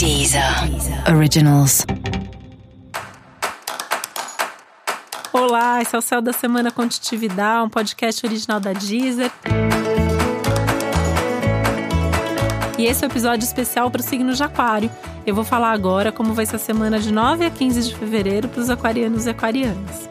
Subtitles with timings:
[0.00, 0.42] Deezer
[1.14, 1.84] Originals.
[5.30, 9.30] Olá, esse é o Céu da Semana Contitividade, um podcast original da Deezer.
[12.78, 14.90] E esse é o um episódio especial para o signo de Aquário.
[15.26, 18.48] Eu vou falar agora como vai ser a semana de 9 a 15 de fevereiro
[18.48, 20.08] para os aquarianos e aquarianas.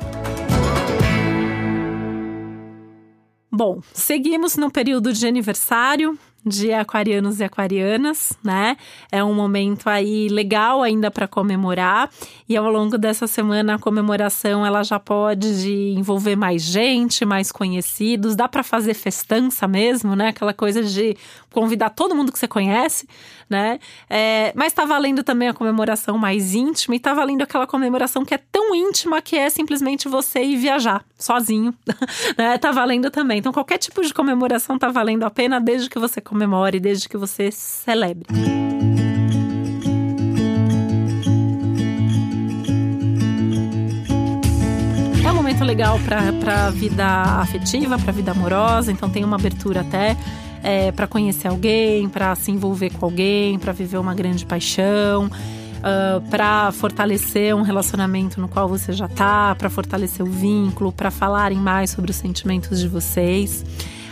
[3.52, 6.16] Bom, seguimos no período de aniversário,
[6.46, 8.78] de aquarianos e aquarianas, né?
[9.12, 12.10] É um momento aí legal ainda para comemorar
[12.48, 18.36] e ao longo dessa semana a comemoração ela já pode envolver mais gente, mais conhecidos,
[18.36, 20.30] dá para fazer festança mesmo, né?
[20.30, 21.16] Aquela coisa de
[21.52, 23.08] convidar todo mundo que você conhece,
[23.50, 23.80] né?
[24.10, 28.34] É, mas tá valendo também a comemoração mais íntima e tá valendo aquela comemoração que
[28.34, 31.74] é tão íntima que é simplesmente você ir viajar sozinho,
[32.38, 32.58] né?
[32.58, 33.40] Tá valendo também.
[33.40, 37.18] Então qualquer tipo de comemoração tá valendo a pena desde que você comemore, desde que
[37.18, 38.28] você celebre.
[45.26, 47.06] É um momento legal para a vida
[47.42, 50.16] afetiva, para a vida amorosa, então tem uma abertura até
[50.62, 55.30] é, para conhecer alguém, para se envolver com alguém, para viver uma grande paixão.
[55.80, 61.10] Uh, para fortalecer um relacionamento no qual você já tá, para fortalecer o vínculo, para
[61.10, 63.64] falarem mais sobre os sentimentos de vocês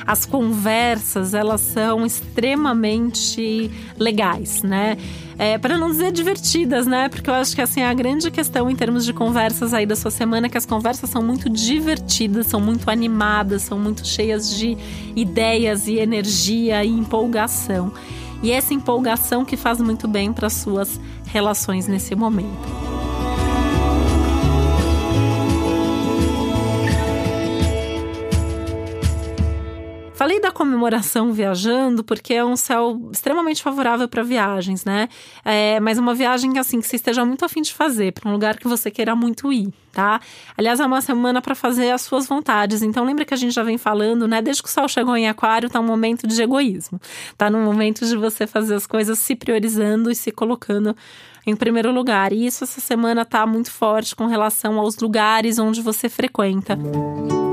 [0.06, 4.98] as conversas elas são extremamente legais, né?
[5.40, 7.10] É, para não dizer divertidas, né?
[7.10, 10.10] Porque eu acho que assim a grande questão em termos de conversas aí da sua
[10.10, 14.76] semana é que as conversas são muito divertidas, são muito animadas, são muito cheias de
[15.16, 17.92] ideias e energia e empolgação.
[18.42, 22.87] E essa empolgação que faz muito bem para suas relações nesse momento.
[30.28, 35.08] Falei da comemoração viajando porque é um céu extremamente favorável para viagens, né?
[35.46, 38.58] É, mas uma viagem assim que você esteja muito afim de fazer, para um lugar
[38.58, 40.20] que você queira muito ir, tá?
[40.58, 42.82] Aliás, é uma semana para fazer as suas vontades.
[42.82, 44.42] Então lembra que a gente já vem falando, né?
[44.42, 47.00] Desde que o sol chegou em Aquário, tá um momento de egoísmo.
[47.38, 50.94] Tá no momento de você fazer as coisas se priorizando e se colocando
[51.46, 52.34] em primeiro lugar.
[52.34, 56.76] E isso essa semana tá muito forte com relação aos lugares onde você frequenta.
[56.76, 57.47] Música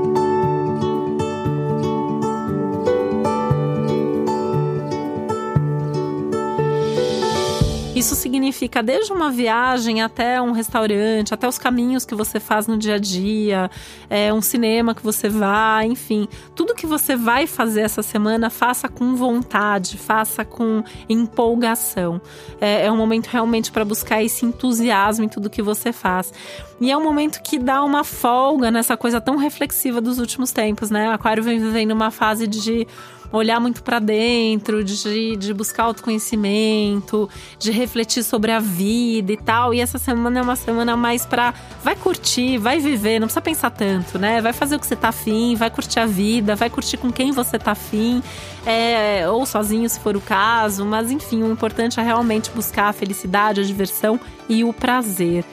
[7.95, 12.77] Isso significa desde uma viagem até um restaurante, até os caminhos que você faz no
[12.77, 13.71] dia a dia,
[14.09, 16.27] é, um cinema que você vai, enfim.
[16.53, 22.21] Tudo que você vai fazer essa semana, faça com vontade, faça com empolgação.
[22.59, 26.33] É, é um momento realmente para buscar esse entusiasmo em tudo que você faz.
[26.81, 30.89] E é um momento que dá uma folga nessa coisa tão reflexiva dos últimos tempos,
[30.89, 31.07] né?
[31.07, 32.85] O Aquário vem vivendo uma fase de
[33.31, 39.73] olhar muito para dentro, de, de buscar autoconhecimento, de refletir sobre a vida e tal.
[39.73, 41.53] E essa semana é uma semana mais para
[41.83, 44.41] vai curtir, vai viver, não precisa pensar tanto, né?
[44.41, 47.31] Vai fazer o que você tá afim, vai curtir a vida, vai curtir com quem
[47.31, 48.21] você tá afim,
[48.65, 50.85] é, ou sozinho se for o caso.
[50.85, 55.43] Mas enfim, o importante é realmente buscar a felicidade, a diversão e o prazer.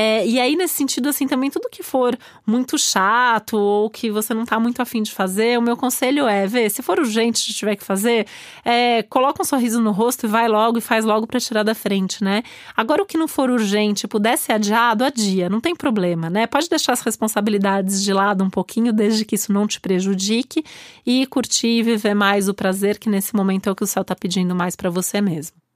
[0.00, 2.16] É, e aí, nesse sentido, assim, também tudo que for
[2.46, 6.46] muito chato ou que você não tá muito afim de fazer, o meu conselho é
[6.46, 8.24] ver, se for urgente tiver que fazer,
[8.64, 11.74] é, coloca um sorriso no rosto e vai logo e faz logo para tirar da
[11.74, 12.44] frente, né?
[12.76, 16.46] Agora, o que não for urgente, puder ser adiado, adia, não tem problema, né?
[16.46, 20.62] Pode deixar as responsabilidades de lado um pouquinho, desde que isso não te prejudique
[21.04, 24.04] e curtir e viver mais o prazer, que nesse momento é o que o céu
[24.04, 25.67] tá pedindo mais para você mesmo.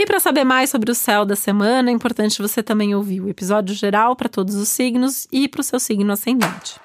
[0.00, 3.28] E para saber mais sobre o céu da semana, é importante você também ouvir o
[3.28, 6.80] episódio geral para todos os signos e para o seu signo ascendente.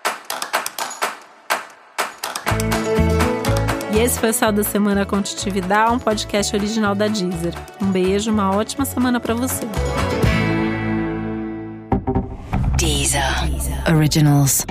[3.93, 7.53] E esse foi o Céu da Semana Contitividade, um podcast original da Deezer.
[7.81, 9.65] Um beijo, uma ótima semana para você.
[12.77, 13.49] Deezer.
[13.49, 13.95] Deezer.
[13.95, 14.65] Originals.